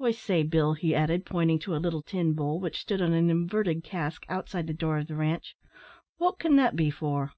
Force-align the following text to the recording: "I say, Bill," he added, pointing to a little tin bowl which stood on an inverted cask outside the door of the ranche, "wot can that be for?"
"I 0.00 0.10
say, 0.12 0.42
Bill," 0.42 0.72
he 0.72 0.94
added, 0.94 1.26
pointing 1.26 1.58
to 1.58 1.76
a 1.76 1.76
little 1.76 2.00
tin 2.00 2.32
bowl 2.32 2.58
which 2.60 2.80
stood 2.80 3.02
on 3.02 3.12
an 3.12 3.28
inverted 3.28 3.84
cask 3.84 4.24
outside 4.26 4.66
the 4.68 4.72
door 4.72 4.96
of 4.96 5.06
the 5.06 5.16
ranche, 5.16 5.54
"wot 6.18 6.38
can 6.38 6.56
that 6.56 6.76
be 6.76 6.90
for?" 6.90 7.32